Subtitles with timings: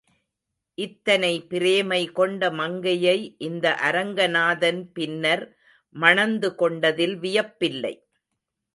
[0.77, 3.15] இத்தனை பிரேமை கொண்ட மங்கையை
[3.37, 5.45] இந்த அரங்கநாதன் பின்னர்
[5.95, 7.95] மணந்து கொண்டதில் வியப்பில்லை.